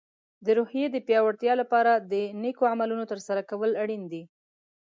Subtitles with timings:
[0.45, 4.23] د روحیې د پیاوړتیا لپاره د نیکو عملونو ترسره کول اړین دي.